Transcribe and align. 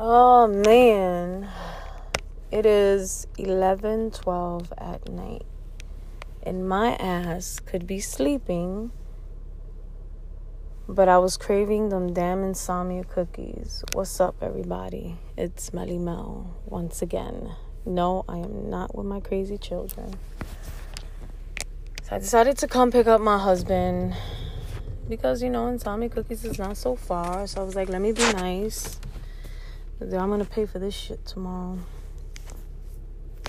Oh 0.00 0.46
man. 0.46 1.48
It 2.52 2.64
is 2.66 3.26
11:12 3.36 4.72
at 4.78 5.08
night. 5.08 5.44
And 6.40 6.68
my 6.68 6.94
ass 6.94 7.58
could 7.58 7.84
be 7.84 7.98
sleeping, 7.98 8.92
but 10.88 11.08
I 11.08 11.18
was 11.18 11.36
craving 11.36 11.88
them 11.88 12.12
damn 12.12 12.44
insomnia 12.44 13.02
cookies. 13.02 13.82
What's 13.92 14.20
up 14.20 14.36
everybody? 14.40 15.16
It's 15.36 15.72
Melly 15.72 15.98
Mel 15.98 16.54
once 16.64 17.02
again. 17.02 17.56
No, 17.84 18.24
I 18.28 18.38
am 18.38 18.70
not 18.70 18.94
with 18.94 19.06
my 19.06 19.18
crazy 19.18 19.58
children. 19.58 20.14
So 22.04 22.14
I 22.14 22.18
decided 22.20 22.56
to 22.58 22.68
come 22.68 22.92
pick 22.92 23.08
up 23.08 23.20
my 23.20 23.38
husband 23.38 24.14
because 25.08 25.42
you 25.42 25.50
know 25.50 25.66
insomnia 25.66 26.08
cookies 26.08 26.44
is 26.44 26.56
not 26.56 26.76
so 26.76 26.94
far. 26.94 27.48
So 27.48 27.62
I 27.62 27.64
was 27.64 27.74
like, 27.74 27.88
let 27.88 28.00
me 28.00 28.12
be 28.12 28.32
nice 28.34 29.00
I'm 30.00 30.30
gonna 30.30 30.44
pay 30.44 30.66
for 30.66 30.78
this 30.78 30.94
shit 30.94 31.26
tomorrow. 31.26 31.78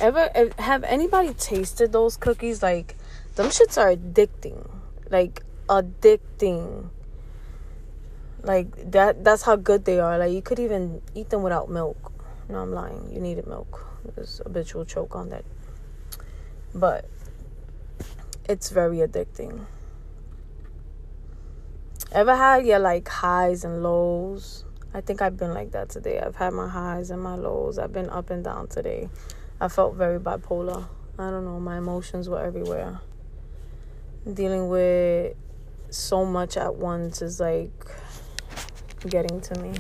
Ever 0.02 0.30
have 0.58 0.84
anybody 0.84 1.34
tasted 1.34 1.92
those 1.92 2.18
cookies? 2.18 2.64
Like, 2.64 2.96
them 3.36 3.48
shits 3.48 3.78
are 3.78 3.96
addicting. 3.96 4.70
Like, 5.10 5.44
addicting. 5.70 6.90
Like 8.42 8.92
that. 8.92 9.24
That's 9.24 9.44
how 9.44 9.56
good 9.56 9.86
they 9.86 10.00
are. 10.00 10.18
Like 10.18 10.32
you 10.32 10.42
could 10.42 10.60
even 10.60 11.02
eat 11.14 11.30
them 11.30 11.44
without 11.44 11.70
milk. 11.70 12.12
No, 12.48 12.60
I'm 12.60 12.72
lying. 12.72 13.12
You 13.14 13.20
needed 13.20 13.48
milk. 13.48 13.86
There's 14.16 14.42
habitual 14.44 14.86
choke 14.86 15.16
on 15.16 15.30
that. 15.30 15.44
But 16.74 17.06
it's 18.48 18.70
very 18.70 18.98
addicting. 18.98 19.66
Ever 22.12 22.36
had 22.36 22.66
your 22.66 22.80
like 22.80 23.08
highs 23.08 23.64
and 23.64 23.84
lows? 23.84 24.64
I 24.94 25.02
think 25.02 25.22
I've 25.22 25.38
been 25.38 25.54
like 25.54 25.72
that 25.72 25.90
today. 25.90 26.20
I've 26.20 26.36
had 26.36 26.54
my 26.54 26.68
highs 26.68 27.12
and 27.12 27.22
my 27.22 27.36
lows. 27.36 27.78
I've 27.78 27.94
been 27.94 28.10
up 28.10 28.30
and 28.32 28.44
down 28.44 28.68
today. 28.68 29.10
I 29.62 29.68
felt 29.68 29.96
very 29.96 30.20
bipolar. 30.20 30.88
I 31.18 31.30
don't 31.30 31.46
know, 31.46 31.60
my 31.60 31.78
emotions 31.78 32.30
were 32.30 32.42
everywhere. 32.42 33.02
Dealing 34.34 34.70
with 34.70 35.36
so 35.90 36.26
much 36.26 36.56
at 36.58 36.76
once 36.76 37.22
is 37.22 37.40
like 37.40 37.72
getting 39.08 39.42
to 39.42 39.60
me. 39.60 39.74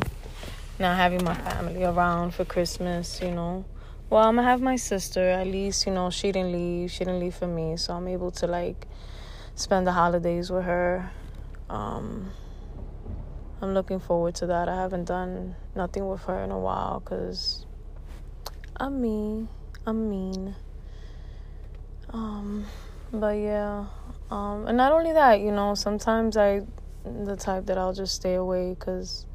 Not 0.79 0.97
having 0.97 1.23
my 1.23 1.33
family 1.33 1.83
around 1.83 2.33
for 2.33 2.45
Christmas, 2.45 3.21
you 3.21 3.31
know. 3.31 3.65
Well, 4.09 4.23
I'm 4.23 4.35
gonna 4.35 4.47
have 4.47 4.61
my 4.61 4.75
sister. 4.75 5.29
At 5.29 5.47
least, 5.47 5.85
you 5.85 5.93
know, 5.93 6.09
she 6.09 6.31
didn't 6.31 6.51
leave. 6.51 6.91
She 6.91 6.99
didn't 6.99 7.19
leave 7.19 7.35
for 7.35 7.47
me, 7.47 7.77
so 7.77 7.93
I'm 7.93 8.07
able 8.07 8.31
to 8.31 8.47
like 8.47 8.87
spend 9.55 9.87
the 9.87 9.91
holidays 9.91 10.49
with 10.49 10.65
her. 10.65 11.11
Um, 11.69 12.31
I'm 13.61 13.73
looking 13.73 13.99
forward 13.99 14.35
to 14.35 14.47
that. 14.47 14.69
I 14.69 14.75
haven't 14.75 15.05
done 15.05 15.55
nothing 15.75 16.07
with 16.07 16.21
her 16.23 16.43
in 16.43 16.51
a 16.51 16.59
while 16.59 17.01
because 17.01 17.65
I'm 18.77 19.01
mean. 19.01 19.49
I'm 19.85 20.09
mean. 20.09 20.55
Um, 22.11 22.65
but 23.11 23.37
yeah. 23.37 23.85
Um, 24.31 24.67
and 24.67 24.77
not 24.77 24.91
only 24.91 25.11
that, 25.13 25.41
you 25.41 25.51
know, 25.51 25.75
sometimes 25.75 26.37
I, 26.37 26.61
the 27.03 27.35
type 27.35 27.65
that 27.65 27.77
I'll 27.77 27.93
just 27.93 28.15
stay 28.15 28.35
away 28.35 28.75
because 28.77 29.25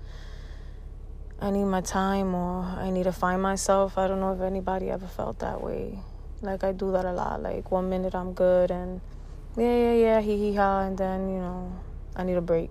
I 1.41 1.51
need 1.51 1.65
my 1.65 1.83
time 1.83 2.35
or 2.35 2.63
I 2.63 2.91
need 2.91 3.05
to 3.05 3.13
find 3.13 3.43
myself. 3.43 3.99
I 3.99 4.09
don't 4.09 4.21
know 4.21 4.33
if 4.33 4.41
anybody 4.41 4.91
ever 4.91 5.07
felt 5.07 5.41
that 5.41 5.63
way. 5.63 5.99
Like 6.41 6.65
I 6.65 6.73
do 6.73 6.93
that 6.93 7.05
a 7.05 7.13
lot. 7.13 7.43
Like 7.43 7.71
one 7.71 7.91
minute 7.91 8.15
I'm 8.15 8.33
good 8.33 8.71
and 8.71 9.01
yeah, 9.57 9.67
yeah, 9.67 9.93
yeah, 9.93 10.21
hee 10.21 10.37
hee 10.37 10.55
ha, 10.55 10.81
and 10.81 10.99
then 10.99 11.29
you 11.29 11.39
know 11.39 11.73
I 12.17 12.25
need 12.25 12.35
a 12.35 12.41
break. 12.41 12.71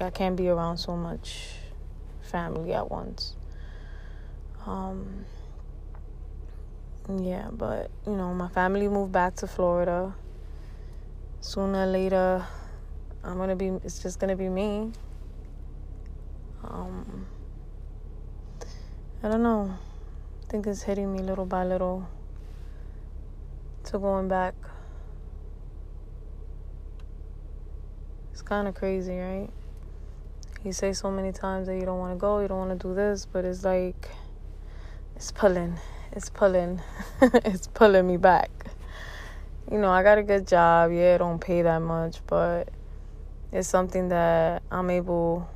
I 0.00 0.10
can't 0.10 0.36
be 0.36 0.48
around 0.48 0.78
so 0.78 0.96
much 0.96 1.56
family 2.22 2.72
at 2.72 2.90
once. 2.90 3.36
Um, 4.66 5.26
yeah, 7.08 7.48
but 7.52 7.90
you 8.06 8.16
know, 8.16 8.32
my 8.32 8.48
family 8.48 8.88
moved 8.88 9.12
back 9.12 9.36
to 9.36 9.46
Florida. 9.46 10.14
Sooner 11.40 11.84
or 11.84 11.86
later, 11.86 12.46
I'm 13.22 13.36
gonna 13.36 13.56
be. 13.56 13.68
It's 13.84 14.02
just 14.02 14.18
gonna 14.18 14.36
be 14.36 14.48
me. 14.48 14.92
Um, 16.62 17.26
I 19.22 19.28
don't 19.28 19.42
know. 19.42 19.78
I 20.42 20.50
think 20.50 20.66
it's 20.66 20.82
hitting 20.82 21.12
me 21.12 21.20
little 21.20 21.46
by 21.46 21.64
little 21.64 22.08
to 23.84 23.98
going 23.98 24.28
back. 24.28 24.54
It's 28.32 28.42
kind 28.42 28.66
of 28.66 28.74
crazy, 28.74 29.18
right? 29.18 29.50
You 30.64 30.72
say 30.72 30.94
so 30.94 31.10
many 31.10 31.30
times 31.30 31.66
that 31.66 31.76
you 31.76 31.84
don't 31.84 31.98
want 31.98 32.14
to 32.14 32.18
go, 32.18 32.40
you 32.40 32.48
don't 32.48 32.58
want 32.58 32.80
to 32.80 32.88
do 32.88 32.94
this, 32.94 33.26
but 33.26 33.44
it's 33.44 33.64
like 33.64 34.08
it's 35.14 35.30
pulling, 35.30 35.78
it's 36.12 36.30
pulling, 36.30 36.80
it's 37.20 37.66
pulling 37.66 38.06
me 38.06 38.16
back. 38.16 38.50
You 39.70 39.78
know, 39.78 39.90
I 39.90 40.02
got 40.02 40.16
a 40.16 40.22
good 40.22 40.46
job. 40.46 40.90
Yeah, 40.90 41.16
it 41.16 41.18
don't 41.18 41.38
pay 41.38 41.60
that 41.62 41.80
much, 41.80 42.20
but 42.26 42.70
it's 43.52 43.68
something 43.68 44.08
that 44.08 44.62
I'm 44.70 44.88
able. 44.88 45.48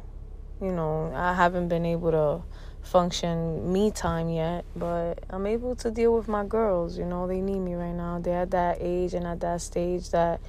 You 0.60 0.72
know, 0.72 1.12
I 1.14 1.34
haven't 1.34 1.68
been 1.68 1.86
able 1.86 2.10
to 2.10 2.42
function 2.86 3.72
me 3.72 3.90
time 3.90 4.28
yet, 4.28 4.66
but 4.76 5.24
I'm 5.30 5.46
able 5.46 5.74
to 5.76 5.90
deal 5.90 6.14
with 6.14 6.28
my 6.28 6.44
girls. 6.44 6.98
You 6.98 7.06
know, 7.06 7.26
they 7.26 7.40
need 7.40 7.60
me 7.60 7.74
right 7.74 7.94
now. 7.94 8.18
They're 8.18 8.42
at 8.42 8.50
that 8.50 8.78
age 8.80 9.14
and 9.14 9.26
at 9.26 9.40
that 9.40 9.62
stage 9.62 10.10
that 10.10 10.40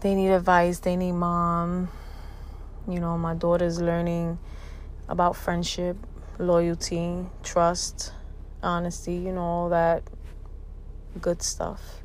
they 0.00 0.14
need 0.14 0.30
advice, 0.30 0.78
they 0.78 0.96
need 0.96 1.12
mom 1.12 1.88
you 2.88 3.00
know, 3.00 3.16
my 3.16 3.34
daughter's 3.34 3.80
learning 3.80 4.38
about 5.08 5.36
friendship, 5.36 5.96
loyalty, 6.38 7.26
trust, 7.42 8.12
honesty, 8.62 9.14
you 9.14 9.32
know, 9.32 9.42
all 9.42 9.68
that 9.70 10.02
good 11.20 11.42
stuff. 11.42 12.02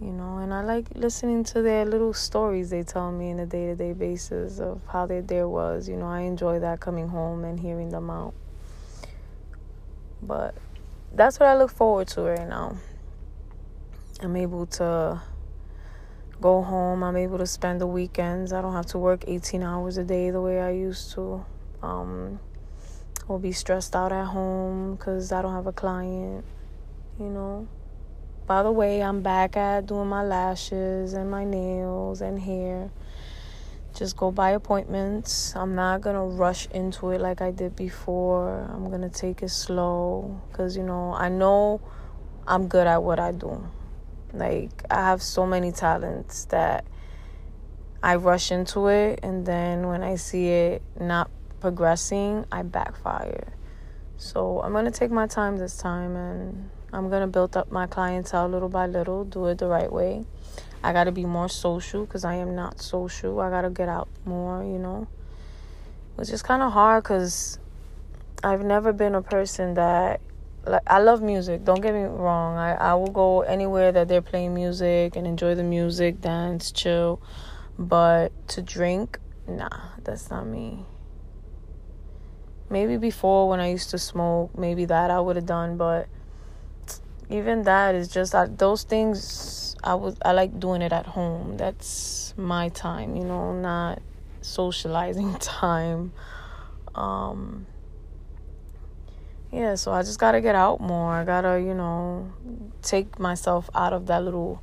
You 0.00 0.12
know, 0.12 0.38
and 0.38 0.52
I 0.52 0.62
like 0.62 0.88
listening 0.94 1.42
to 1.44 1.62
their 1.62 1.86
little 1.86 2.12
stories 2.12 2.68
they 2.68 2.82
tell 2.82 3.10
me 3.10 3.30
in 3.30 3.38
a 3.38 3.46
day 3.46 3.66
to 3.66 3.74
day 3.74 3.94
basis 3.94 4.58
of 4.58 4.80
how 4.88 5.06
their 5.06 5.22
day 5.22 5.42
was. 5.42 5.88
You 5.88 5.96
know, 5.96 6.06
I 6.06 6.20
enjoy 6.20 6.58
that 6.60 6.80
coming 6.80 7.08
home 7.08 7.44
and 7.44 7.58
hearing 7.58 7.88
them 7.88 8.10
out. 8.10 8.34
But 10.22 10.54
that's 11.14 11.40
what 11.40 11.48
I 11.48 11.56
look 11.56 11.70
forward 11.70 12.08
to 12.08 12.22
right 12.22 12.46
now. 12.46 12.76
I'm 14.20 14.36
able 14.36 14.66
to 14.66 15.22
go 16.40 16.62
home. 16.62 17.02
I'm 17.02 17.16
able 17.16 17.38
to 17.38 17.46
spend 17.46 17.80
the 17.80 17.86
weekends. 17.86 18.52
I 18.52 18.60
don't 18.60 18.72
have 18.72 18.86
to 18.86 18.98
work 18.98 19.24
18 19.26 19.62
hours 19.62 19.96
a 19.96 20.04
day 20.04 20.30
the 20.30 20.40
way 20.40 20.60
I 20.60 20.70
used 20.70 21.12
to. 21.12 21.44
Um, 21.82 22.40
I'll 23.28 23.38
be 23.38 23.52
stressed 23.52 23.96
out 23.96 24.12
at 24.12 24.26
home 24.26 24.96
because 24.96 25.32
I 25.32 25.42
don't 25.42 25.52
have 25.52 25.66
a 25.66 25.72
client, 25.72 26.44
you 27.18 27.26
know. 27.26 27.68
By 28.46 28.62
the 28.62 28.70
way, 28.70 29.02
I'm 29.02 29.22
back 29.22 29.56
at 29.56 29.86
doing 29.86 30.08
my 30.08 30.22
lashes 30.22 31.12
and 31.14 31.28
my 31.30 31.44
nails 31.44 32.20
and 32.20 32.38
hair. 32.38 32.90
Just 33.92 34.16
go 34.16 34.30
by 34.30 34.50
appointments. 34.50 35.56
I'm 35.56 35.74
not 35.74 36.02
gonna 36.02 36.24
rush 36.24 36.68
into 36.70 37.10
it 37.10 37.20
like 37.20 37.40
I 37.40 37.50
did 37.50 37.74
before. 37.74 38.68
I'm 38.72 38.90
gonna 38.90 39.08
take 39.08 39.42
it 39.42 39.48
slow 39.48 40.40
because, 40.50 40.76
you 40.76 40.84
know, 40.84 41.14
I 41.14 41.28
know 41.28 41.80
I'm 42.46 42.68
good 42.68 42.86
at 42.86 43.02
what 43.02 43.18
I 43.18 43.32
do. 43.32 43.66
Like, 44.38 44.84
I 44.90 44.96
have 44.96 45.22
so 45.22 45.46
many 45.46 45.72
talents 45.72 46.44
that 46.46 46.84
I 48.02 48.16
rush 48.16 48.50
into 48.50 48.88
it, 48.88 49.20
and 49.22 49.46
then 49.46 49.88
when 49.88 50.02
I 50.02 50.16
see 50.16 50.48
it 50.48 50.82
not 51.00 51.30
progressing, 51.60 52.44
I 52.52 52.62
backfire. 52.62 53.52
So, 54.16 54.60
I'm 54.62 54.72
gonna 54.72 54.90
take 54.90 55.10
my 55.10 55.26
time 55.26 55.56
this 55.56 55.76
time 55.76 56.16
and 56.16 56.70
I'm 56.92 57.10
gonna 57.10 57.26
build 57.26 57.56
up 57.56 57.70
my 57.70 57.86
clientele 57.86 58.48
little 58.48 58.68
by 58.68 58.86
little, 58.86 59.24
do 59.24 59.46
it 59.46 59.58
the 59.58 59.66
right 59.66 59.92
way. 59.92 60.24
I 60.82 60.92
gotta 60.92 61.12
be 61.12 61.24
more 61.24 61.48
social 61.48 62.04
because 62.04 62.24
I 62.24 62.36
am 62.36 62.54
not 62.54 62.80
social. 62.80 63.40
I 63.40 63.50
gotta 63.50 63.70
get 63.70 63.88
out 63.88 64.08
more, 64.24 64.62
you 64.62 64.78
know, 64.78 65.08
which 66.14 66.30
is 66.30 66.42
kind 66.42 66.62
of 66.62 66.72
hard 66.72 67.02
because 67.02 67.58
I've 68.44 68.64
never 68.64 68.92
been 68.92 69.14
a 69.14 69.22
person 69.22 69.74
that 69.74 70.20
like 70.66 70.82
I 70.86 70.98
love 70.98 71.22
music. 71.22 71.64
Don't 71.64 71.80
get 71.80 71.94
me 71.94 72.02
wrong. 72.02 72.56
I 72.56 72.74
I 72.74 72.94
will 72.94 73.10
go 73.10 73.42
anywhere 73.42 73.92
that 73.92 74.08
they're 74.08 74.22
playing 74.22 74.54
music 74.54 75.16
and 75.16 75.26
enjoy 75.26 75.54
the 75.54 75.62
music, 75.62 76.20
dance, 76.20 76.72
chill. 76.72 77.20
But 77.78 78.32
to 78.48 78.62
drink, 78.62 79.18
nah, 79.46 79.68
that's 80.02 80.30
not 80.30 80.46
me. 80.46 80.84
Maybe 82.68 82.96
before 82.96 83.48
when 83.48 83.60
I 83.60 83.70
used 83.70 83.90
to 83.90 83.98
smoke, 83.98 84.56
maybe 84.58 84.84
that 84.86 85.10
I 85.10 85.20
would 85.20 85.36
have 85.36 85.46
done, 85.46 85.76
but 85.76 86.08
even 87.28 87.62
that 87.62 87.94
is 87.94 88.08
just 88.08 88.34
I, 88.34 88.46
those 88.46 88.82
things 88.82 89.76
I 89.84 89.94
was 89.94 90.16
I 90.24 90.32
like 90.32 90.58
doing 90.58 90.82
it 90.82 90.92
at 90.92 91.06
home. 91.06 91.56
That's 91.56 92.34
my 92.36 92.70
time, 92.70 93.16
you 93.16 93.24
know, 93.24 93.52
not 93.52 94.02
socializing 94.40 95.34
time. 95.38 96.12
Um 96.94 97.66
yeah, 99.56 99.74
so 99.74 99.90
I 99.90 100.02
just 100.02 100.18
gotta 100.18 100.42
get 100.42 100.54
out 100.54 100.82
more. 100.82 101.14
I 101.14 101.24
gotta, 101.24 101.58
you 101.58 101.72
know, 101.72 102.30
take 102.82 103.18
myself 103.18 103.70
out 103.74 103.94
of 103.94 104.06
that 104.06 104.22
little 104.22 104.62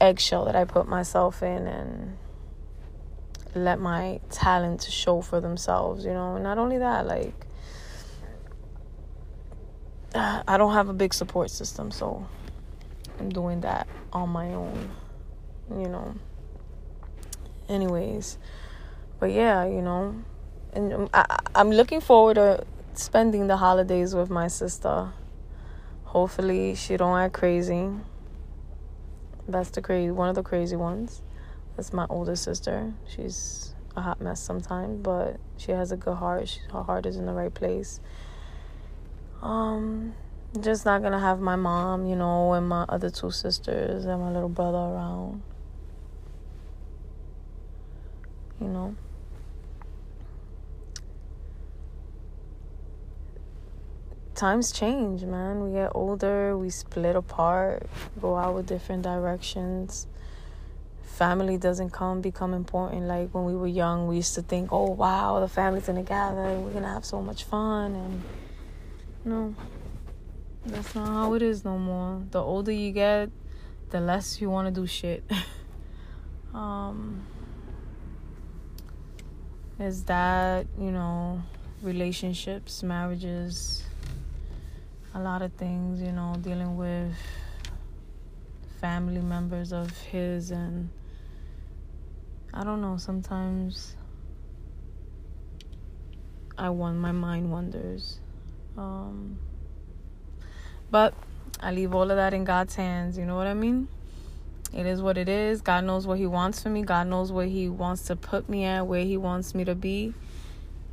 eggshell 0.00 0.44
that 0.44 0.54
I 0.54 0.64
put 0.64 0.86
myself 0.86 1.42
in 1.42 1.66
and 1.66 2.16
let 3.56 3.80
my 3.80 4.20
talent 4.30 4.82
show 4.84 5.20
for 5.20 5.40
themselves, 5.40 6.04
you 6.04 6.12
know. 6.12 6.36
And 6.36 6.44
not 6.44 6.58
only 6.58 6.78
that, 6.78 7.06
like 7.08 7.34
I 10.14 10.56
don't 10.56 10.74
have 10.74 10.88
a 10.88 10.92
big 10.92 11.12
support 11.12 11.50
system, 11.50 11.90
so 11.90 12.24
I'm 13.18 13.30
doing 13.30 13.62
that 13.62 13.88
on 14.12 14.28
my 14.28 14.52
own, 14.54 14.90
you 15.70 15.88
know. 15.88 16.14
Anyways, 17.68 18.38
but 19.18 19.32
yeah, 19.32 19.64
you 19.64 19.82
know, 19.82 20.22
and 20.72 20.92
um, 20.92 21.10
I, 21.12 21.40
I'm 21.56 21.72
looking 21.72 22.00
forward 22.00 22.34
to 22.34 22.64
spending 22.94 23.46
the 23.46 23.56
holidays 23.56 24.14
with 24.14 24.30
my 24.30 24.48
sister. 24.48 25.12
Hopefully, 26.04 26.74
she 26.74 26.96
don't 26.96 27.18
act 27.18 27.34
crazy. 27.34 27.88
That's 29.48 29.70
the 29.70 29.82
crazy 29.82 30.10
one 30.10 30.28
of 30.28 30.34
the 30.34 30.42
crazy 30.42 30.76
ones. 30.76 31.22
That's 31.76 31.92
my 31.92 32.06
older 32.08 32.36
sister. 32.36 32.92
She's 33.08 33.74
a 33.96 34.02
hot 34.02 34.20
mess 34.20 34.40
sometimes, 34.40 35.00
but 35.02 35.38
she 35.56 35.72
has 35.72 35.90
a 35.92 35.96
good 35.96 36.16
heart. 36.16 36.48
She, 36.48 36.60
her 36.72 36.82
heart 36.82 37.06
is 37.06 37.16
in 37.16 37.26
the 37.26 37.32
right 37.32 37.52
place. 37.52 38.00
Um, 39.42 40.14
just 40.60 40.84
not 40.84 41.02
gonna 41.02 41.18
have 41.18 41.40
my 41.40 41.56
mom, 41.56 42.06
you 42.06 42.14
know, 42.14 42.52
and 42.52 42.68
my 42.68 42.84
other 42.88 43.10
two 43.10 43.30
sisters 43.30 44.04
and 44.04 44.20
my 44.20 44.30
little 44.30 44.48
brother 44.48 44.78
around. 44.78 45.42
You 48.60 48.68
know. 48.68 48.96
Times 54.42 54.72
change, 54.72 55.22
man. 55.22 55.62
We 55.62 55.70
get 55.70 55.92
older, 55.94 56.58
we 56.58 56.68
split 56.68 57.14
apart, 57.14 57.86
go 58.20 58.36
out 58.36 58.56
with 58.56 58.66
different 58.66 59.04
directions. 59.04 60.08
Family 61.04 61.56
doesn't 61.56 61.90
come 61.90 62.20
become 62.20 62.52
important. 62.52 63.02
Like 63.02 63.32
when 63.32 63.44
we 63.44 63.54
were 63.54 63.68
young, 63.68 64.08
we 64.08 64.16
used 64.16 64.34
to 64.34 64.42
think, 64.42 64.72
"Oh 64.72 64.90
wow, 64.90 65.38
the 65.38 65.46
family's 65.46 65.86
gonna 65.86 66.02
gather, 66.02 66.58
we're 66.58 66.72
gonna 66.72 66.92
have 66.92 67.04
so 67.04 67.22
much 67.22 67.44
fun." 67.44 67.94
And 67.94 68.22
no, 69.24 69.54
that's 70.66 70.92
not 70.96 71.06
how 71.06 71.34
it 71.34 71.42
is 71.42 71.64
no 71.64 71.78
more. 71.78 72.22
The 72.32 72.42
older 72.42 72.72
you 72.72 72.90
get, 72.90 73.30
the 73.90 74.00
less 74.00 74.40
you 74.40 74.50
want 74.50 74.66
to 74.66 74.74
do 74.80 74.88
shit. 74.88 75.22
um, 76.52 77.24
is 79.78 80.02
that 80.14 80.66
you 80.76 80.90
know 80.90 81.44
relationships, 81.80 82.82
marriages 82.82 83.84
a 85.14 85.20
lot 85.20 85.42
of 85.42 85.52
things, 85.54 86.00
you 86.00 86.12
know, 86.12 86.36
dealing 86.40 86.76
with 86.76 87.14
family 88.80 89.20
members 89.20 89.72
of 89.72 89.96
his 89.98 90.50
and 90.50 90.88
I 92.54 92.64
don't 92.64 92.80
know, 92.80 92.96
sometimes 92.96 93.96
I 96.58 96.70
want 96.70 96.98
my 96.98 97.12
mind 97.12 97.50
wonders. 97.50 98.18
Um, 98.76 99.38
but 100.90 101.14
I 101.60 101.70
leave 101.72 101.94
all 101.94 102.10
of 102.10 102.16
that 102.16 102.34
in 102.34 102.44
God's 102.44 102.74
hands, 102.74 103.16
you 103.16 103.24
know 103.24 103.36
what 103.36 103.46
I 103.46 103.54
mean? 103.54 103.88
It 104.74 104.86
is 104.86 105.02
what 105.02 105.18
it 105.18 105.28
is. 105.28 105.60
God 105.60 105.84
knows 105.84 106.06
what 106.06 106.18
He 106.18 106.26
wants 106.26 106.62
for 106.62 106.70
me. 106.70 106.82
God 106.82 107.06
knows 107.06 107.30
where 107.30 107.46
He 107.46 107.68
wants 107.68 108.04
to 108.04 108.16
put 108.16 108.48
me 108.48 108.64
at, 108.64 108.86
where 108.86 109.04
He 109.04 109.18
wants 109.18 109.54
me 109.54 109.64
to 109.64 109.74
be. 109.74 110.14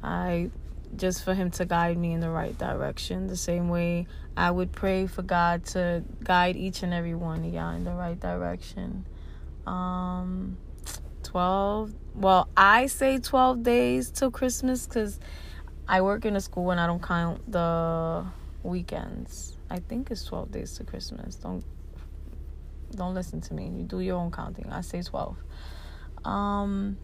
I 0.03 0.49
just 0.95 1.23
for 1.23 1.33
him 1.33 1.51
to 1.51 1.65
guide 1.65 1.97
me 1.97 2.13
in 2.13 2.19
the 2.19 2.29
right 2.29 2.57
direction 2.57 3.27
the 3.27 3.37
same 3.37 3.69
way 3.69 4.07
I 4.35 4.51
would 4.51 4.71
pray 4.71 5.07
for 5.07 5.21
God 5.21 5.65
to 5.67 6.03
guide 6.23 6.55
each 6.55 6.83
and 6.83 6.93
every 6.93 7.15
one 7.15 7.43
of 7.43 7.53
y'all 7.53 7.75
in 7.75 7.83
the 7.83 7.93
right 7.93 8.19
direction. 8.19 9.05
Um 9.67 10.57
12 11.23 11.93
well 12.15 12.49
I 12.55 12.87
say 12.87 13.19
12 13.19 13.63
days 13.63 14.09
till 14.09 14.31
Christmas 14.31 14.87
cuz 14.87 15.19
I 15.87 16.01
work 16.01 16.25
in 16.25 16.35
a 16.35 16.41
school 16.41 16.71
and 16.71 16.79
I 16.79 16.87
don't 16.87 17.03
count 17.03 17.51
the 17.51 18.25
weekends. 18.63 19.57
I 19.69 19.79
think 19.79 20.11
it's 20.11 20.23
12 20.23 20.51
days 20.51 20.73
to 20.77 20.83
Christmas. 20.83 21.35
Don't 21.35 21.63
don't 22.91 23.13
listen 23.13 23.41
to 23.41 23.53
me. 23.53 23.67
You 23.69 23.83
do 23.83 23.99
your 23.99 24.17
own 24.17 24.31
counting. 24.31 24.71
I 24.71 24.81
say 24.81 25.01
12. 25.01 25.37
Um 26.25 26.97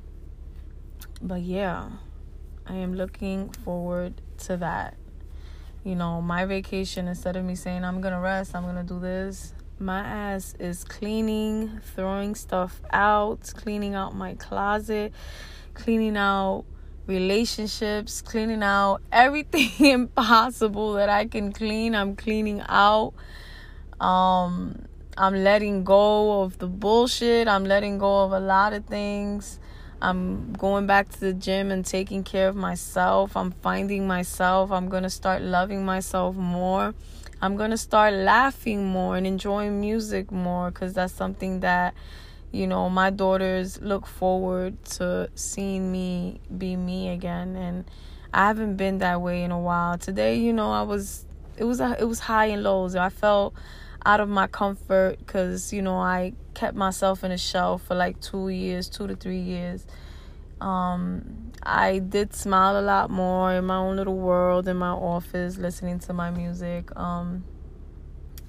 but 1.21 1.41
yeah. 1.41 1.89
I 2.67 2.75
am 2.75 2.95
looking 2.95 3.49
forward 3.49 4.21
to 4.39 4.57
that. 4.57 4.95
You 5.83 5.95
know, 5.95 6.21
my 6.21 6.45
vacation, 6.45 7.07
instead 7.07 7.35
of 7.35 7.45
me 7.45 7.55
saying 7.55 7.83
I'm 7.83 8.01
gonna 8.01 8.19
rest, 8.19 8.55
I'm 8.55 8.63
gonna 8.63 8.83
do 8.83 8.99
this, 8.99 9.53
my 9.77 9.99
ass 9.99 10.55
is 10.57 10.83
cleaning, 10.83 11.81
throwing 11.95 12.33
stuff 12.33 12.81
out, 12.91 13.51
cleaning 13.55 13.93
out 13.93 14.15
my 14.15 14.33
closet, 14.35 15.13
cleaning 15.73 16.17
out 16.17 16.63
relationships, 17.07 18.21
cleaning 18.21 18.63
out 18.63 19.01
everything 19.11 19.69
impossible 19.85 20.93
that 20.93 21.09
I 21.09 21.25
can 21.25 21.51
clean. 21.51 21.93
I'm 21.93 22.15
cleaning 22.15 22.63
out. 22.67 23.13
Um, 23.99 24.85
I'm 25.17 25.43
letting 25.43 25.83
go 25.83 26.41
of 26.41 26.57
the 26.57 26.67
bullshit. 26.67 27.47
I'm 27.47 27.65
letting 27.65 27.97
go 27.97 28.23
of 28.23 28.31
a 28.31 28.39
lot 28.39 28.73
of 28.73 28.85
things. 28.85 29.59
I'm 30.01 30.53
going 30.53 30.87
back 30.87 31.09
to 31.09 31.19
the 31.19 31.33
gym 31.33 31.71
and 31.71 31.85
taking 31.85 32.23
care 32.23 32.47
of 32.47 32.55
myself. 32.55 33.35
I'm 33.35 33.51
finding 33.51 34.07
myself. 34.07 34.71
I'm 34.71 34.89
going 34.89 35.03
to 35.03 35.09
start 35.09 35.41
loving 35.41 35.85
myself 35.85 36.35
more. 36.35 36.93
I'm 37.41 37.57
going 37.57 37.71
to 37.71 37.77
start 37.77 38.13
laughing 38.13 38.85
more 38.85 39.17
and 39.17 39.25
enjoying 39.25 39.79
music 39.79 40.31
more 40.31 40.71
because 40.71 40.93
that's 40.93 41.13
something 41.13 41.61
that, 41.61 41.93
you 42.51 42.67
know, 42.67 42.89
my 42.89 43.09
daughters 43.09 43.81
look 43.81 44.05
forward 44.05 44.83
to 44.85 45.29
seeing 45.35 45.91
me 45.91 46.39
be 46.57 46.75
me 46.75 47.09
again. 47.09 47.55
And 47.55 47.85
I 48.33 48.47
haven't 48.47 48.77
been 48.77 48.99
that 48.99 49.21
way 49.21 49.43
in 49.43 49.51
a 49.51 49.59
while. 49.59 49.97
Today, 49.97 50.37
you 50.37 50.53
know, 50.53 50.71
I 50.71 50.81
was, 50.83 51.25
it 51.57 51.63
was, 51.63 51.79
a, 51.79 51.95
it 51.99 52.05
was 52.05 52.19
high 52.19 52.47
and 52.47 52.63
lows. 52.63 52.95
I 52.95 53.09
felt 53.09 53.53
out 54.05 54.19
of 54.19 54.29
my 54.29 54.47
comfort 54.47 55.17
because, 55.17 55.73
you 55.73 55.81
know, 55.81 55.97
I 55.97 56.33
kept 56.53 56.75
myself 56.75 57.23
in 57.23 57.31
a 57.31 57.37
shell 57.37 57.77
for 57.79 57.95
like 57.95 58.21
two 58.21 58.49
years, 58.49 58.87
two 58.87 59.07
to 59.07 59.15
three 59.15 59.39
years. 59.39 59.85
Um, 60.61 61.51
I 61.63 61.99
did 61.99 62.33
smile 62.33 62.79
a 62.79 62.81
lot 62.81 63.09
more 63.09 63.53
in 63.53 63.65
my 63.65 63.77
own 63.77 63.97
little 63.97 64.17
world 64.17 64.67
in 64.67 64.77
my 64.77 64.89
office, 64.89 65.57
listening 65.57 65.99
to 65.99 66.13
my 66.13 66.29
music. 66.29 66.95
Um, 66.95 67.43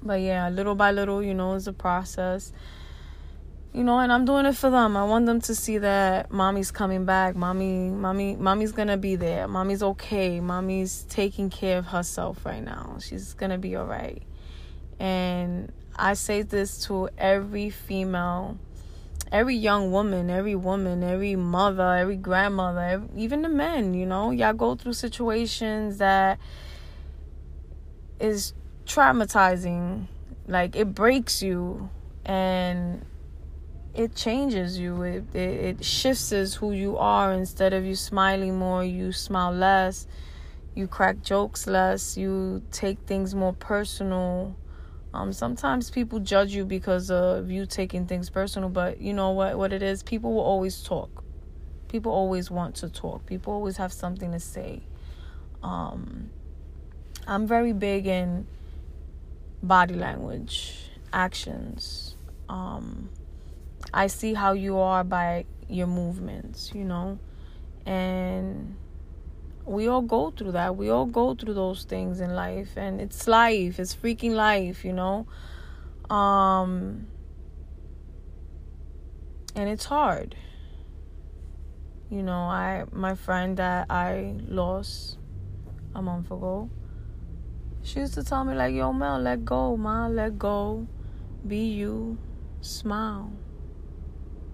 but 0.03 0.21
yeah, 0.21 0.49
little 0.49 0.75
by 0.75 0.91
little, 0.91 1.23
you 1.23 1.33
know, 1.33 1.55
it's 1.55 1.67
a 1.67 1.73
process. 1.73 2.53
You 3.73 3.83
know, 3.83 3.99
and 3.99 4.11
I'm 4.11 4.25
doing 4.25 4.45
it 4.45 4.55
for 4.55 4.69
them. 4.69 4.95
I 4.95 5.03
want 5.03 5.25
them 5.25 5.41
to 5.41 5.53
see 5.53 5.79
that 5.79 6.31
mommy's 6.31 6.71
coming 6.71 7.05
back. 7.05 7.35
Mommy, 7.35 7.89
mommy, 7.89 8.35
mommy's 8.35 8.71
gonna 8.71 8.97
be 8.97 9.15
there. 9.15 9.47
Mommy's 9.47 9.83
okay. 9.83 10.39
Mommy's 10.39 11.05
taking 11.09 11.49
care 11.49 11.77
of 11.79 11.87
herself 11.87 12.45
right 12.45 12.63
now. 12.63 12.97
She's 12.99 13.33
gonna 13.33 13.57
be 13.57 13.75
alright. 13.75 14.23
And 14.99 15.71
I 15.95 16.13
say 16.13 16.41
this 16.41 16.85
to 16.85 17.09
every 17.17 17.69
female, 17.69 18.57
every 19.31 19.55
young 19.55 19.91
woman, 19.91 20.29
every 20.29 20.55
woman, 20.55 21.03
every 21.03 21.35
mother, 21.35 21.95
every 21.95 22.17
grandmother, 22.17 22.81
every, 22.81 23.09
even 23.15 23.41
the 23.41 23.49
men, 23.49 23.93
you 23.93 24.05
know, 24.05 24.31
y'all 24.31 24.53
go 24.53 24.75
through 24.75 24.93
situations 24.93 25.97
that 25.97 26.39
is 28.19 28.53
traumatizing. 28.85 30.07
Like 30.47 30.75
it 30.75 30.93
breaks 30.95 31.41
you 31.41 31.89
and 32.25 33.05
it 33.93 34.15
changes 34.15 34.77
you. 34.77 35.01
It, 35.01 35.35
it, 35.35 35.39
it 35.39 35.85
shifts 35.85 36.31
who 36.55 36.71
you 36.71 36.97
are. 36.97 37.33
Instead 37.33 37.73
of 37.73 37.85
you 37.85 37.95
smiling 37.95 38.57
more, 38.57 38.83
you 38.83 39.11
smile 39.11 39.51
less. 39.51 40.07
You 40.75 40.87
crack 40.87 41.23
jokes 41.23 41.65
less. 41.65 42.17
You 42.17 42.61
take 42.71 42.99
things 43.07 43.33
more 43.33 43.53
personal 43.53 44.55
um, 45.17 45.33
sometimes 45.33 45.89
people 45.89 46.19
judge 46.19 46.53
you 46.53 46.63
because 46.63 47.09
of 47.09 47.49
you 47.49 47.65
taking 47.65 48.05
things 48.05 48.29
personal, 48.29 48.69
but 48.69 49.01
you 49.01 49.13
know 49.13 49.31
what? 49.31 49.57
What 49.57 49.73
it 49.73 49.81
is, 49.81 50.03
people 50.03 50.31
will 50.31 50.43
always 50.43 50.83
talk. 50.83 51.23
People 51.87 52.11
always 52.11 52.51
want 52.51 52.75
to 52.75 52.89
talk. 52.89 53.25
People 53.25 53.51
always 53.51 53.77
have 53.77 53.91
something 53.91 54.31
to 54.31 54.39
say. 54.39 54.83
Um, 55.63 56.29
I'm 57.25 57.47
very 57.47 57.73
big 57.73 58.05
in 58.05 58.45
body 59.63 59.95
language, 59.95 60.91
actions. 61.11 62.15
Um, 62.47 63.09
I 63.91 64.05
see 64.05 64.35
how 64.35 64.51
you 64.51 64.77
are 64.77 65.03
by 65.03 65.45
your 65.67 65.87
movements, 65.87 66.71
you 66.75 66.83
know, 66.83 67.17
and 67.87 68.75
we 69.67 69.87
all 69.87 70.01
go 70.01 70.31
through 70.31 70.53
that. 70.53 70.77
We 70.77 70.89
all 70.89 71.05
go 71.05 71.35
through 71.35 71.53
those 71.53 71.83
things 71.83 72.21
in 72.21 72.33
life 72.33 72.69
and 72.77 73.01
it's 73.01 73.27
life. 73.27 73.79
It's 73.79 73.93
freaking 73.93 74.31
life, 74.31 74.85
you 74.85 74.93
know. 74.93 75.27
Um 76.09 77.07
and 79.55 79.69
it's 79.69 79.83
hard. 79.85 80.35
You 82.09 82.23
know, 82.23 82.43
I 82.43 82.85
my 82.93 83.15
friend 83.15 83.57
that 83.57 83.87
I 83.89 84.35
lost 84.47 85.17
a 85.93 86.01
month 86.01 86.31
ago, 86.31 86.69
she 87.83 87.99
used 87.99 88.13
to 88.13 88.23
tell 88.23 88.45
me 88.45 88.55
like, 88.55 88.73
"Yo, 88.73 88.93
Mel, 88.93 89.19
let 89.19 89.43
go, 89.43 89.75
ma, 89.75 90.07
let 90.07 90.39
go, 90.39 90.87
be 91.45 91.65
you, 91.67 92.17
smile." 92.61 93.31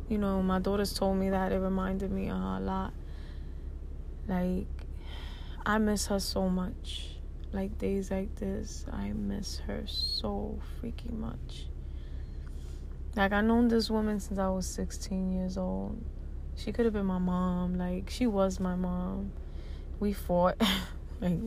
You 0.10 0.18
know, 0.18 0.42
my 0.42 0.58
daughters 0.60 0.94
told 0.94 1.18
me 1.18 1.30
that. 1.30 1.52
It 1.52 1.60
reminded 1.60 2.12
me 2.12 2.30
of 2.30 2.38
her 2.38 2.58
a 2.58 2.60
lot. 2.60 2.94
Like, 4.28 4.83
I 5.66 5.78
miss 5.78 6.08
her 6.08 6.20
so 6.20 6.50
much. 6.50 7.10
like 7.54 7.78
days 7.78 8.12
like 8.12 8.36
this, 8.36 8.86
I 8.92 9.14
miss 9.14 9.60
her 9.60 9.84
so 9.86 10.60
freaking 10.82 11.20
much. 11.20 11.68
Like 13.16 13.32
I 13.32 13.42
known 13.42 13.68
this 13.70 13.90
woman 13.90 14.20
since 14.20 14.40
I 14.40 14.50
was 14.50 14.66
16 14.68 15.32
years 15.32 15.58
old. 15.58 16.04
She 16.56 16.72
could 16.72 16.86
have 16.86 16.94
been 16.94 17.06
my 17.06 17.20
mom. 17.20 17.76
Like 17.76 18.10
she 18.10 18.28
was 18.28 18.60
my 18.60 18.76
mom. 18.76 19.32
We 20.00 20.12
fought. 20.12 20.60
like 21.22 21.38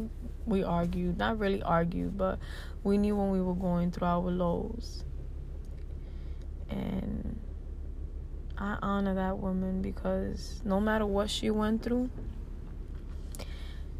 we 0.46 0.62
argued. 0.62 1.18
Not 1.18 1.38
really 1.38 1.62
argued, 1.62 2.16
but 2.16 2.38
we 2.85 2.96
knew 2.96 3.16
when 3.16 3.30
we 3.32 3.42
were 3.42 3.54
going 3.54 3.90
through 3.90 4.06
our 4.06 4.30
lows. 4.30 5.04
And 6.70 7.38
I 8.56 8.78
honor 8.80 9.14
that 9.16 9.38
woman 9.38 9.82
because 9.82 10.62
no 10.64 10.80
matter 10.80 11.04
what 11.04 11.28
she 11.28 11.50
went 11.50 11.82
through, 11.82 12.08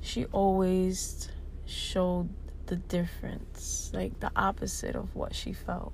she 0.07 0.25
always 0.27 1.29
showed 1.65 2.29
the 2.67 2.77
difference, 2.77 3.91
like 3.93 4.21
the 4.21 4.31
opposite 4.37 4.95
of 4.95 5.15
what 5.17 5.35
she 5.35 5.53
felt. 5.53 5.93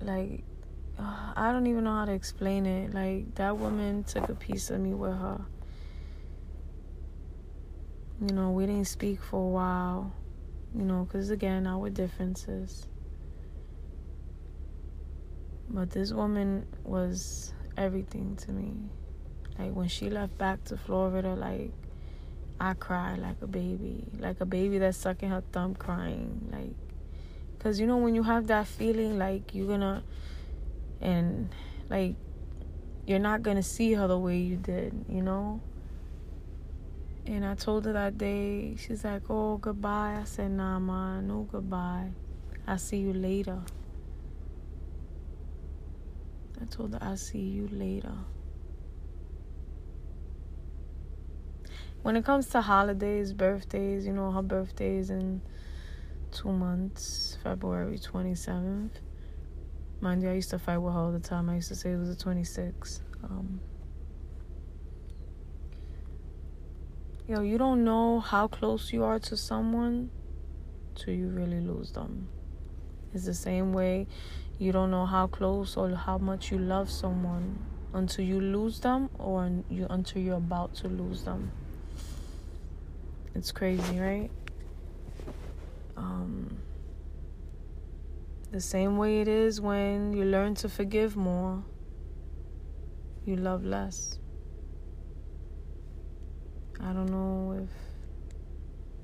Like, 0.00 0.42
uh, 0.98 1.32
I 1.36 1.52
don't 1.52 1.66
even 1.68 1.84
know 1.84 1.94
how 1.94 2.04
to 2.04 2.12
explain 2.12 2.66
it. 2.66 2.92
Like, 2.92 3.34
that 3.36 3.56
woman 3.56 4.02
took 4.04 4.28
a 4.28 4.34
piece 4.34 4.70
of 4.70 4.80
me 4.80 4.92
with 4.92 5.12
her. 5.12 5.40
You 8.20 8.34
know, 8.34 8.50
we 8.50 8.66
didn't 8.66 8.88
speak 8.88 9.22
for 9.22 9.36
a 9.36 9.48
while, 9.48 10.12
you 10.74 10.84
know, 10.84 11.04
because 11.04 11.30
again, 11.30 11.66
our 11.66 11.88
differences. 11.88 12.86
But 15.70 15.90
this 15.90 16.12
woman 16.12 16.66
was 16.82 17.54
everything 17.76 18.36
to 18.36 18.52
me. 18.52 18.74
Like 19.60 19.74
when 19.74 19.88
she 19.88 20.08
left 20.08 20.38
back 20.38 20.64
to 20.64 20.76
Florida, 20.78 21.34
like 21.34 21.70
I 22.58 22.72
cried 22.72 23.18
like 23.18 23.36
a 23.42 23.46
baby, 23.46 24.04
like 24.18 24.40
a 24.40 24.46
baby 24.46 24.78
that's 24.78 24.96
sucking 24.96 25.28
her 25.28 25.42
thumb, 25.52 25.74
crying. 25.74 26.48
Like, 26.50 26.74
cause 27.58 27.78
you 27.78 27.86
know 27.86 27.98
when 27.98 28.14
you 28.14 28.22
have 28.22 28.46
that 28.46 28.66
feeling, 28.66 29.18
like 29.18 29.54
you're 29.54 29.66
gonna, 29.66 30.02
and 31.02 31.50
like 31.90 32.14
you're 33.06 33.18
not 33.18 33.42
gonna 33.42 33.62
see 33.62 33.92
her 33.92 34.08
the 34.08 34.18
way 34.18 34.38
you 34.38 34.56
did, 34.56 35.04
you 35.10 35.20
know. 35.20 35.60
And 37.26 37.44
I 37.44 37.54
told 37.54 37.84
her 37.84 37.92
that 37.92 38.16
day, 38.16 38.76
she's 38.76 39.04
like, 39.04 39.28
"Oh, 39.28 39.58
goodbye." 39.58 40.16
I 40.18 40.24
said, 40.24 40.52
"Nah, 40.52 40.78
ma, 40.78 41.20
no 41.20 41.46
goodbye. 41.52 42.12
I'll 42.66 42.78
see 42.78 42.96
you 42.96 43.12
later." 43.12 43.60
I 46.58 46.64
told 46.64 46.94
her, 46.94 46.98
"I'll 47.02 47.18
see 47.18 47.40
you 47.40 47.68
later." 47.68 48.14
When 52.02 52.16
it 52.16 52.24
comes 52.24 52.46
to 52.48 52.60
holidays, 52.60 53.32
birthdays, 53.32 54.06
you 54.06 54.12
know, 54.12 54.30
her 54.30 54.42
birthday 54.42 54.96
is 54.96 55.10
in 55.10 55.42
two 56.32 56.52
months, 56.52 57.36
February 57.42 57.98
27th. 57.98 58.90
Mind 60.00 60.22
you, 60.22 60.30
I 60.30 60.34
used 60.34 60.50
to 60.50 60.58
fight 60.58 60.78
with 60.78 60.94
her 60.94 60.98
all 60.98 61.12
the 61.12 61.20
time. 61.20 61.50
I 61.50 61.56
used 61.56 61.68
to 61.68 61.74
say 61.74 61.92
it 61.92 61.98
was 61.98 62.16
the 62.16 62.24
26th. 62.24 63.00
Um, 63.22 63.60
yo, 67.28 67.42
you 67.42 67.58
don't 67.58 67.84
know 67.84 68.20
how 68.20 68.48
close 68.48 68.92
you 68.92 69.04
are 69.04 69.18
to 69.18 69.36
someone 69.36 70.10
till 70.94 71.12
you 71.12 71.28
really 71.28 71.60
lose 71.60 71.92
them. 71.92 72.28
It's 73.12 73.26
the 73.26 73.34
same 73.34 73.72
way 73.72 74.06
you 74.58 74.72
don't 74.72 74.90
know 74.90 75.04
how 75.06 75.26
close 75.26 75.76
or 75.76 75.90
how 75.90 76.18
much 76.18 76.50
you 76.50 76.58
love 76.58 76.90
someone 76.90 77.58
until 77.92 78.24
you 78.24 78.40
lose 78.40 78.80
them 78.80 79.10
or 79.18 79.50
you 79.68 79.86
until 79.90 80.22
you're 80.22 80.36
about 80.36 80.74
to 80.76 80.88
lose 80.88 81.24
them. 81.24 81.50
It's 83.34 83.52
crazy, 83.52 83.98
right? 83.98 84.30
Um, 85.96 86.58
the 88.50 88.60
same 88.60 88.96
way 88.96 89.20
it 89.20 89.28
is 89.28 89.60
when 89.60 90.12
you 90.12 90.24
learn 90.24 90.54
to 90.56 90.68
forgive 90.68 91.16
more, 91.16 91.62
you 93.24 93.36
love 93.36 93.64
less. 93.64 94.18
I 96.80 96.92
don't 96.92 97.10
know 97.10 97.62
if 97.62 97.70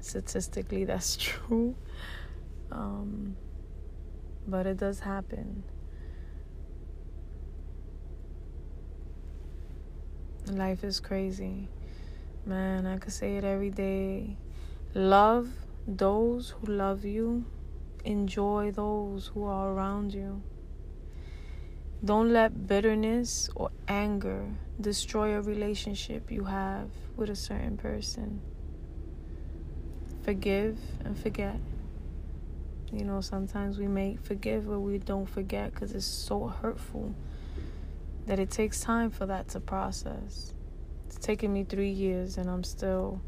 statistically 0.05 0.85
that's 0.85 1.17
true, 1.21 1.77
um, 2.73 3.37
but 4.49 4.67
it 4.67 4.79
does 4.79 5.01
happen. 5.01 5.63
Life 10.51 10.85
is 10.85 11.01
crazy. 11.01 11.69
Man, 12.47 12.87
I 12.87 12.99
could 12.99 13.13
say 13.13 13.39
it 13.39 13.43
every 13.43 13.71
day. 13.71 14.37
Love 14.95 15.49
those 15.85 16.51
who 16.51 16.73
love 16.73 17.05
you. 17.05 17.45
Enjoy 18.05 18.71
those 18.71 19.33
who 19.35 19.43
are 19.47 19.73
around 19.73 20.15
you. 20.15 20.41
Don't 22.05 22.33
let 22.33 22.69
bitterness 22.69 23.51
or 23.57 23.71
anger 23.89 24.45
destroy 24.81 25.35
a 25.35 25.41
relationship 25.41 26.31
you 26.31 26.45
have 26.45 26.89
with 27.17 27.31
a 27.31 27.35
certain 27.35 27.77
person. 27.77 28.41
Forgive 30.23 30.79
and 31.05 31.19
forget. 31.19 31.59
You 32.93 33.05
know, 33.05 33.23
sometimes 33.23 33.77
we 33.77 33.89
may 33.89 34.19
forgive, 34.23 34.69
but 34.69 34.79
we 34.79 34.99
don't 34.99 35.27
forget 35.29 35.75
because 35.75 35.91
it's 35.91 36.07
so 36.07 36.47
hurtful 36.47 37.13
that 38.27 38.39
it 38.39 38.53
takes 38.53 38.81
time 38.81 39.11
for 39.11 39.27
that 39.27 39.49
to 39.49 39.59
process. 39.59 40.53
It's 41.07 41.17
taken 41.17 41.53
me 41.53 41.65
three 41.65 41.91
years 41.91 42.37
and 42.37 42.51
I'm 42.51 42.65
still 42.65 43.21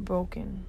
broken. 0.00 0.64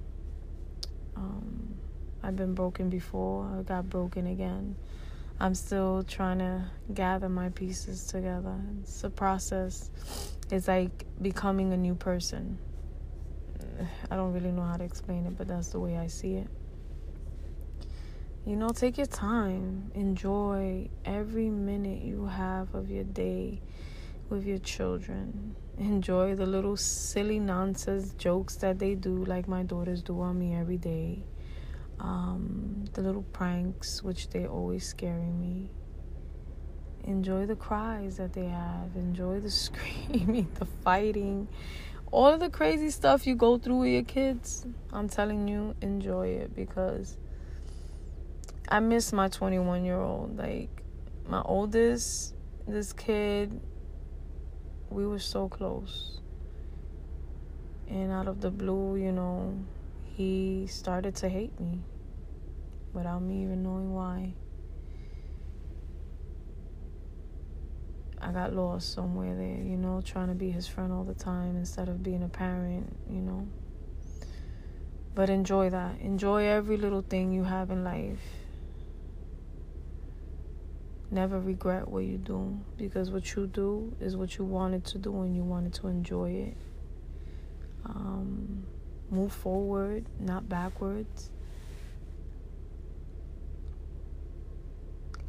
Um, 1.15 1.75
I've 2.21 2.35
been 2.35 2.53
broken 2.53 2.89
before, 2.89 3.49
I 3.57 3.61
got 3.63 3.89
broken 3.89 4.27
again. 4.27 4.75
I'm 5.39 5.55
still 5.55 6.03
trying 6.03 6.39
to 6.39 6.65
gather 6.93 7.29
my 7.29 7.49
pieces 7.49 8.05
together. 8.07 8.59
It's 8.81 9.03
a 9.05 9.09
process. 9.09 9.89
It's 10.51 10.67
like 10.67 11.05
becoming 11.21 11.71
a 11.71 11.77
new 11.77 11.95
person. 11.95 12.57
I 14.11 14.17
don't 14.17 14.33
really 14.33 14.51
know 14.51 14.63
how 14.63 14.75
to 14.75 14.83
explain 14.83 15.25
it, 15.25 15.37
but 15.37 15.47
that's 15.47 15.69
the 15.69 15.79
way 15.79 15.97
I 15.97 16.07
see 16.07 16.35
it. 16.35 16.47
You 18.45 18.57
know, 18.57 18.69
take 18.69 18.97
your 18.97 19.07
time. 19.07 19.91
Enjoy 19.93 20.89
every 21.05 21.49
minute 21.49 22.01
you 22.01 22.25
have 22.25 22.73
of 22.75 22.89
your 22.89 23.03
day 23.05 23.61
with 24.29 24.45
your 24.45 24.59
children. 24.59 25.55
Enjoy 25.77 26.35
the 26.35 26.45
little 26.45 26.77
silly 26.77 27.39
nonsense 27.39 28.13
jokes 28.13 28.55
that 28.57 28.79
they 28.79 28.95
do, 28.95 29.23
like 29.25 29.47
my 29.47 29.63
daughters 29.63 30.01
do 30.01 30.19
on 30.21 30.37
me 30.37 30.55
every 30.55 30.77
day. 30.77 31.23
Um, 31.99 32.85
the 32.93 33.01
little 33.01 33.23
pranks, 33.23 34.03
which 34.03 34.29
they 34.29 34.45
always 34.45 34.85
scaring 34.85 35.39
me. 35.39 35.69
Enjoy 37.03 37.45
the 37.45 37.55
cries 37.55 38.17
that 38.17 38.33
they 38.33 38.45
have. 38.45 38.95
Enjoy 38.95 39.39
the 39.39 39.49
screaming, 39.65 40.47
the 40.55 40.65
fighting, 40.65 41.47
all 42.11 42.27
of 42.27 42.39
the 42.39 42.49
crazy 42.49 42.89
stuff 42.89 43.27
you 43.27 43.35
go 43.35 43.57
through 43.57 43.79
with 43.79 43.91
your 43.91 44.03
kids. 44.03 44.65
I'm 44.91 45.07
telling 45.07 45.47
you, 45.47 45.75
enjoy 45.81 46.27
it 46.27 46.55
because 46.55 47.17
I 48.67 48.79
miss 48.79 49.13
my 49.13 49.27
21 49.27 49.85
year 49.85 49.99
old. 49.99 50.37
Like, 50.37 50.69
my 51.27 51.41
oldest, 51.43 52.33
this 52.67 52.93
kid 52.93 53.61
we 54.89 55.05
were 55.05 55.19
so 55.19 55.47
close. 55.47 56.21
And 57.87 58.11
out 58.11 58.27
of 58.27 58.41
the 58.41 58.51
blue, 58.51 58.95
you 58.95 59.11
know, 59.11 59.57
he 60.03 60.67
started 60.67 61.15
to 61.17 61.29
hate 61.29 61.59
me 61.59 61.81
without 62.93 63.21
me 63.21 63.43
even 63.43 63.63
knowing 63.63 63.93
why. 63.93 64.33
I 68.21 68.31
got 68.31 68.53
lost 68.53 68.93
somewhere 68.93 69.33
there, 69.35 69.63
you 69.63 69.77
know, 69.77 70.01
trying 70.03 70.27
to 70.27 70.35
be 70.35 70.51
his 70.51 70.67
friend 70.67 70.91
all 70.91 71.03
the 71.03 71.13
time 71.13 71.55
instead 71.55 71.87
of 71.87 72.03
being 72.03 72.21
a 72.21 72.27
parent, 72.27 72.95
you 73.09 73.21
know. 73.21 73.47
But 75.15 75.29
enjoy 75.29 75.69
that. 75.69 75.99
Enjoy 76.01 76.45
every 76.45 76.77
little 76.77 77.01
thing 77.01 77.31
you 77.31 77.45
have 77.45 77.71
in 77.71 77.83
life. 77.83 78.19
Never 81.11 81.39
regret 81.39 81.87
what 81.87 82.03
you 82.03 82.17
do 82.17 82.59
because 82.77 83.09
what 83.09 83.35
you 83.35 83.47
do 83.47 83.95
is 83.99 84.15
what 84.15 84.37
you 84.37 84.45
wanted 84.45 84.85
to 84.85 84.99
do 84.99 85.21
and 85.21 85.35
you 85.35 85.43
wanted 85.43 85.73
to 85.75 85.87
enjoy 85.87 86.31
it. 86.31 86.57
Um, 87.85 88.63
move 89.09 89.31
forward, 89.31 90.05
not 90.19 90.47
backwards. 90.47 91.31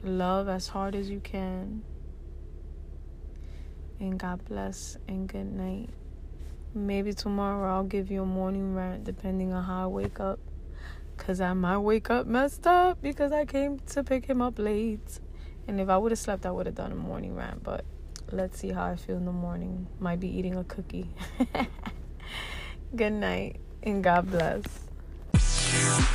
Love 0.02 0.49
as 0.49 0.68
hard 0.68 0.94
as 0.94 1.08
you 1.08 1.20
can. 1.20 1.82
And 3.99 4.18
God 4.18 4.44
bless 4.46 4.99
and 5.08 5.26
good 5.26 5.50
night. 5.52 5.88
Maybe 6.75 7.14
tomorrow 7.14 7.75
I'll 7.75 7.84
give 7.84 8.10
you 8.10 8.22
a 8.22 8.26
morning 8.26 8.75
rant 8.75 9.04
depending 9.04 9.52
on 9.52 9.64
how 9.64 9.84
I 9.84 9.87
wake 9.87 10.20
up. 10.20 10.38
Because 11.16 11.40
I 11.40 11.52
might 11.54 11.78
wake 11.78 12.10
up 12.10 12.26
messed 12.26 12.66
up 12.66 13.00
because 13.02 13.32
I 13.32 13.44
came 13.44 13.78
to 13.78 14.04
pick 14.04 14.26
him 14.26 14.40
up 14.42 14.58
late. 14.58 15.20
And 15.70 15.80
if 15.80 15.88
I 15.88 15.96
would 15.96 16.10
have 16.10 16.18
slept, 16.18 16.46
I 16.46 16.50
would 16.50 16.66
have 16.66 16.74
done 16.74 16.90
a 16.90 16.96
morning 16.96 17.36
rant. 17.36 17.62
But 17.62 17.84
let's 18.32 18.58
see 18.58 18.70
how 18.70 18.86
I 18.86 18.96
feel 18.96 19.16
in 19.16 19.24
the 19.24 19.30
morning. 19.30 19.86
Might 20.00 20.18
be 20.18 20.26
eating 20.26 20.56
a 20.56 20.64
cookie. 20.64 21.08
Good 22.96 23.12
night 23.12 23.60
and 23.84 24.02
God 24.02 24.28
bless. 24.28 26.10